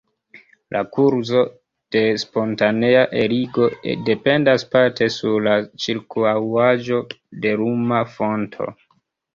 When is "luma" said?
7.65-8.03